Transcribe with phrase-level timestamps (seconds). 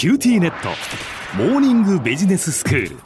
[0.00, 0.70] QTnet。
[1.36, 2.96] モーニングビジネススクール。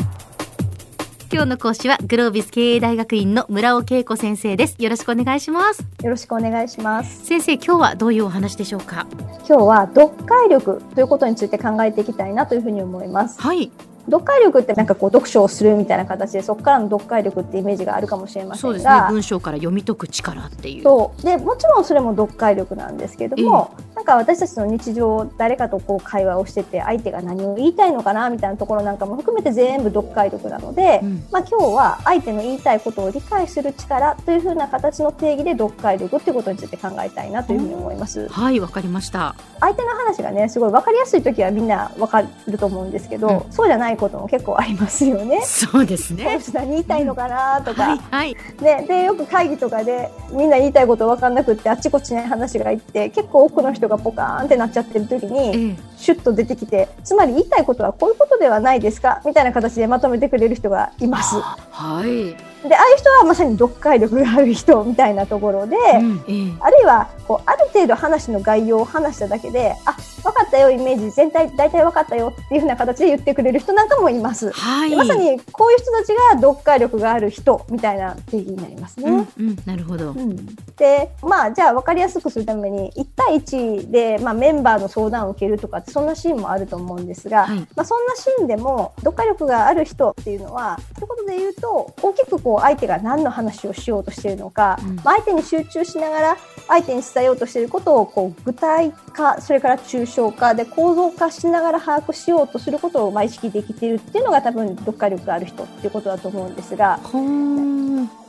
[1.33, 4.77] 今日の講師はグロービス経営大学院の村尾恵子先生です。
[4.79, 5.85] よろしくお願いします。
[6.05, 7.27] よろしくお願いします。
[7.27, 9.09] 先生今日はどういうお話でしょうか？
[9.39, 13.43] 今日は読解力ということについて考えていきたいなというふうに思います。
[13.43, 13.73] はい。
[14.07, 18.61] 読解力ってなんかこう読書をするみたいな形でそこからの読解力ってイメージがあるかもしれませんが。
[18.61, 18.93] そうですね。
[19.09, 20.85] 文章から読み解く力っていう。
[20.85, 21.23] そう。
[21.23, 23.75] でもちろんそれも読解力なんですけども、
[24.05, 31.27] なんか私たちの日常誰かとこう会話をしてて相手が何を言いたいのかなみたいなところなんかも含めて全部読解力なので、うん。
[31.33, 38.29] まあ、今日は相手の言いたいことを理解する力というふうな形の定義で読解力っていうことについて考えたいなというふうに思います。
[38.29, 39.37] はいわかりました。
[39.59, 45.41] 相手の話がねすごい分かりやすい時はみんな分かると思うんですけど、うそうじゃないことも結構ありますよね。
[45.47, 46.39] そうですね。
[46.41, 48.37] 人何言いたいのかなとか、はいはい。
[48.61, 55.77] ね、でよく会議とかでみんな言いたいこと分かんなくってあっちこっちに話がいって結構多くの人がポカーンってなっちゃってる時にええ。
[55.97, 61.37] シュッと出てきてつまり言いたいことはこういうことではないですかみたいな形でまとめてくれる人がいます。
[61.37, 66.25] はい、でああいう人はまさに読解力がある人みたいなところで、うん。
[66.29, 66.53] ええ。
[66.61, 71.11] あるいはこうある程度話の概要を話しただけであ分かったよイメージ。
[71.11, 74.51] 全体大体分かったよっていうふうな形で言ってくれる人なんかもいます。
[74.51, 74.91] はい。
[74.91, 79.11] でまさにこういう人たちが読解力がある人みたいな定義になりますね。
[79.11, 80.13] うんうんなるほど。
[80.13, 80.47] うん。
[80.77, 87.59] でまあじゃあ分かりやすくするために1対1で、まあ、メンバーの相談を受けるとかってそんなシーンもあると思うんですが、はい。
[87.77, 90.79] まあ、そんなシーンでも読解力がある人っていうのは
[91.27, 94.97] で言うと大きくこう相手が何の話をしようとしているのか、うん。
[94.97, 96.37] まあ、相手に集中しながら
[96.69, 106.99] 相手に伝えようとしていることをこう具体化それから抽象化で構造化しながら把握しようとすることをまあ意識できているっていうのが多分読解力がある人っていうことだと思うんですが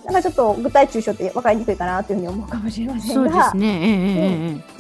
[0.06, 3.54] なんかちょっと具体抽象って分かりにくいかなというふうに思うかもしれませんが。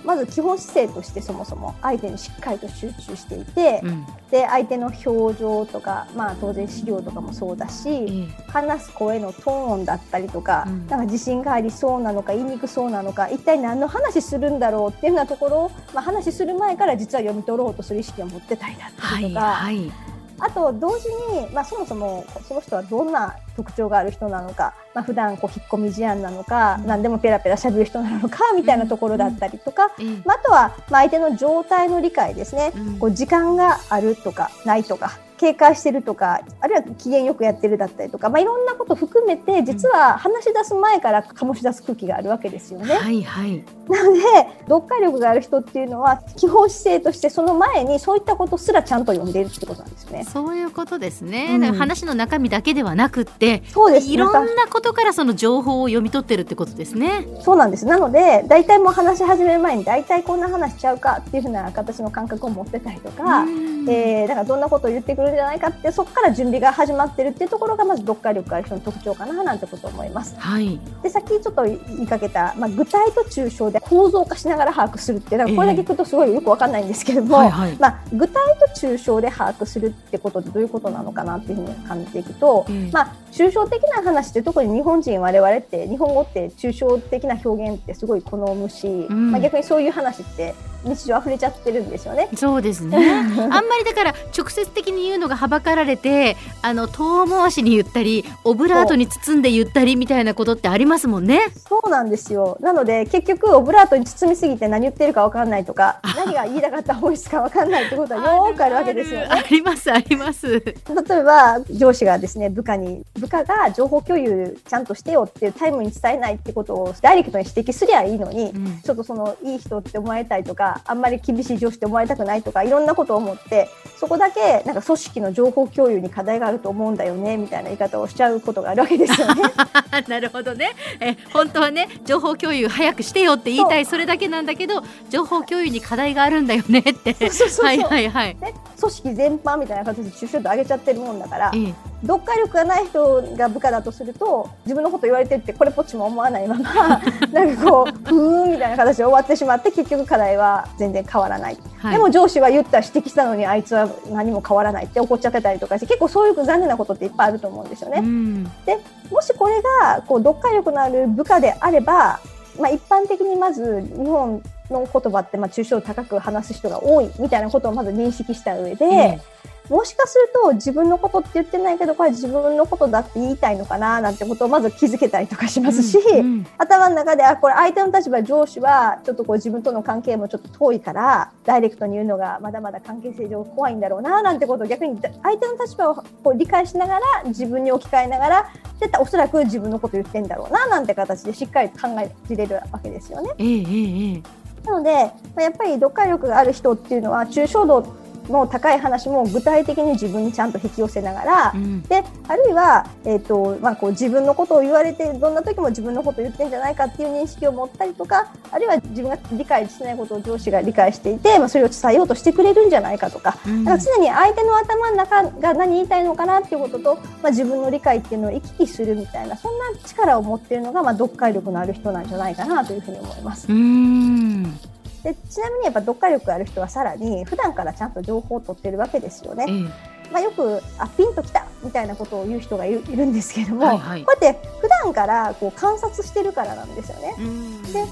[0.05, 4.05] まず基本姿勢としてそもそも相手にしっかりと集中していて、えうん。
[4.29, 8.27] で相手の表情とか、まあ、当然資料とかもそうだし、ええ。
[8.47, 10.87] 話す声のトーンだったりとか,、うん。
[10.87, 19.91] なんか自信がありそうなのか言いにくそうなのか一体何の話するんだろうっていうようなところを、まあ、話する前から実は読み取ろうとする意識を持ってたりだったはいりとか、はい
[20.39, 26.87] あと同時に、まあ、そもそもその人はどんな特徴がある人なのか、まあ普段こう引っ込み思案なのか、うん。
[26.87, 32.99] 何でもペラペラ喋る人なのかみたいなところだったりとか、ええまあ、あとは、まあ、相手の状態の理解ですね、うん。
[32.99, 42.95] こう時間があるとかないとか警戒してるとかあるいは機嫌よくやってるだったりとか、まあ、いろんなこと含めて実は話し出す前から醸し出す空気があるわけですよね。
[42.95, 44.21] はいはいなので
[44.61, 50.23] 読解力がある人っていうのは基本姿勢としてその前にそういったことすらちゃんと読んでいるってことなんですね。
[50.23, 57.27] そういうことですね、うんだから話の中身だけではなくってそうですいろなんなことからその情報を読み取ってるってことですね。
[57.41, 57.85] そうなんです。
[57.85, 70.35] なので、大体もう話し始める前に、大体こんな話しちゃうかっていうふうな形の感覚を持ってたりとか、うんえー、だからどんなことを言ってくるんじゃないかって、そこから準備が始まってるっていうところが、まず読解力がある人の特徴かな、なんてことを思います。
[70.37, 77.77] はい、で、さっきちょっと言いかけた、まあ、具体と抽象で構造化しながら把握するってこれだけ聞くとすごいよくわかんないんですけれども、はいはい。
[77.79, 82.91] まあ、具体と抽象で把握するってことってどういうことなのかなっていうふうに感じていくと、ええ。
[82.91, 89.31] まあ、抽象的な話って特に日本人我々って日本語って抽象的な表現ってすごい好むし、ん。
[89.31, 90.55] まあ、逆にそういう話って
[90.85, 92.29] 日常溢れちゃってるんですよね。
[92.35, 92.97] そうですね
[93.51, 101.41] あんまりだから直接的に言うのがはばかられてあの遠回しに言ったりオブラートに包んで言ったりみたいなことってありますもんね。
[101.67, 109.27] そうなんですよなので結局オブラートに包みすぎて何言ってるか分かんないとか 何が言いたかった本質か分かんないってことはよーくあるわけですよね。
[109.29, 110.47] ありますあります。
[110.47, 110.75] 例
[111.17, 129.43] えば上司がですね部下に部下が情報共有ちゃんとしてよっていうタイムに伝えないってことをダイレクトに指摘すりゃいいのに、うんちょっとそのいい人って思われたいとかあんまり厳しい上司って思われたくないとかいろんなことを思ってそこだけなんか組織の情報共有に課題があると思うんだよねみたいな言い方をしちゃうことがあるわけですよね。
[130.07, 130.71] なるほどね。
[130.99, 137.13] え本当はね情報共有早くしてよって言いたいそれだけなんだけど情報共有に課題があるんだよねって。
[137.13, 138.37] そうそうそうはいはいはい。
[138.39, 141.73] ね組織全般みたいな形で抽象度上げちゃってるもんだからええ
[142.05, 151.93] 読解力がない人が部下だとすると自分のこと言われてるってこれっぽっちも思わないまま なんかこうふーんみたいな形で終わってしまって結局課題は全然変わらない、はい。
[151.93, 157.99] でも上司は言った指摘したのにあいつは何も変わらないって怒っちゃってたりとかして結構そういう残念なことっていっぱいあると思うんですよね。
[157.99, 158.43] うん。
[158.65, 158.79] で
[159.11, 162.19] もしこれがこう読解力のある部下であれば、
[162.59, 169.34] まあ、一般的にまず日本の言葉ってまあ抽象度高く話す人が多いみたいなことをまず認識した上で、ええ
[169.69, 193.31] もしかすると自分のことって言ってないけど、これ自分のことだって言いたいのかななんてことをまず気づけたりとかしますし、うんうん頭の中で、あ、これ相手の立場、上司は、ちょっとこう自分との関係もちょっと遠いから、ダイレクトに言うのがまだまだ関係性上怖いんだろうな、なんてことを逆に相手の立場をこう理解しながら、自分に置き換えながら、絶対おそらく自分のこと言ってんだろうな、なんて形でしっかり考えれるわけですよね。
[193.37, 197.85] ええええええなので、まあやっぱり読解力がある人っていうのは、抽象度
[198.29, 201.81] の高い話も具体的に自分にちゃんと引き寄せながら、うん。
[201.83, 213.63] であるいは、えーとまあ、こう自分のことを言われてどんな時も自分のことを言ってんじゃないかっていう認識を持ったりとかあるいは自分が理解してないことを上司が理解していて、まあ、それを伝えようとしてくれるんじゃないかとか,、うん。
[213.63, 223.47] だから常に相手の頭の中が何言いたいのかなっていうことと、まあ、自分の理解っていうのを行き来するみたいなそんな力を持っているのが、まあ、読解力のある人なんじゃないかなというふうに思います。
[223.47, 224.74] うーん
[225.05, 229.45] でちなみにやっぱ読解力がある人はさらに普段からちゃんと情報を取ってるわけですよね。
[229.47, 229.53] え
[229.91, 237.15] えまあ、よくあピンときたみたいなことを言う人がいるいるんですけれども、はいはいこうやって普段からこう観察してるからなんですよね。
[237.19, 237.85] うんで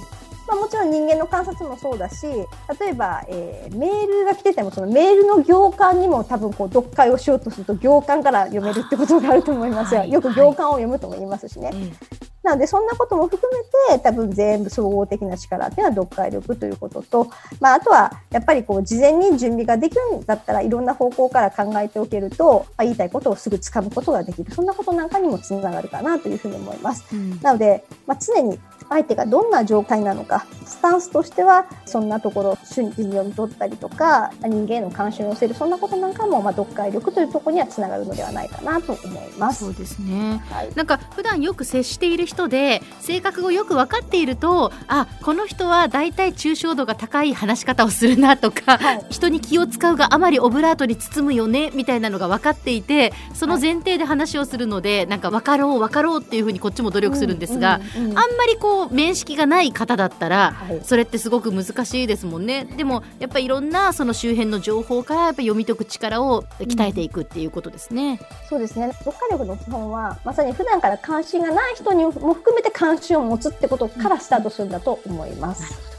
[0.47, 11.71] まあ、もちろん人間の観察もそうだし例えば、えーメールが来ててもそのメールの行間にも多分こう読解をしようとすると行間から読めるってことがあると思いますよ、はいよく行間を読むとも言いますしね。
[11.73, 17.29] えなのでそんなことも含めて多分全部総合的な力っていうのは読解力ということと、
[17.59, 27.05] まあ、あとはやっぱりこう事前に準備ができるんだったらいろんな方向から考えておけると、まあ、言いたいことをすぐ掴むことができるそんなことなんかにもつながるかなというふうに思います。
[27.13, 39.65] えうんなので、まあ、常に相手がどんな状態なのかスタンスとしてはそんなところ瞬時に読み取ったりとか人間への関心を寄せるそんなことなんかも、まあ、読解力というところにはつながるのではないかなと思います。
[39.65, 40.41] そうですね。
[40.49, 40.69] はい。
[40.75, 49.05] なんか普段よく接している人で性格をよく分かっているとあこの人は大体抽象度が高い話し方をするなとか、はい。
[49.09, 58.17] 人に気を使うがあまりオブラートに包むよねみたいなのが分かっていてその前提で話をするのでなんか分かろう分かろうっていうふうにこっちも努力するんですが、うんうんうん。
[58.17, 68.19] あんまりこう面識がない方だったらはいそれってすごく難しいですもんねでもやっぱりいろんなその周辺の情報からやっぱ読み解く力を鍛えていくっていうことですね。
[68.49, 75.93] そうですね読解力の基本はまさに普段から関心がない人にも含めて関心を持つってことからスタートするんだと思います。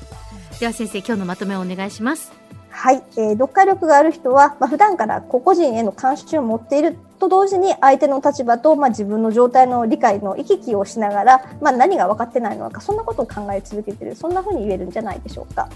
[0.61, 2.44] では先生今日のまとめをお願いします。
[2.77, 15.69] はい、えー読解力がある人は、まあ、普段から個々人への関心を持っていると同時に相手の立場と、まあ、自分の状態の理解の行き来をしながら、まあ、何が分かってないのかそんなことを考え続けているそんなふうに言えるんじゃないでしょうか。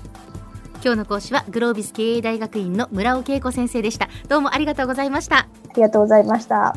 [0.83, 6.77] 今日の講師はグロービス経営大学院の村尾恵子先生でしたどうもありがとうございましたありがとうございました。